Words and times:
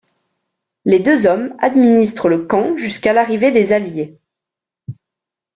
Les 0.83 0.97
deux 0.97 1.27
hommes 1.27 1.55
administrent 1.59 2.27
le 2.27 2.47
camp 2.47 2.75
jusqu'à 2.75 3.13
l'arrivée 3.13 3.51
des 3.51 3.71
Alliés. 3.71 4.17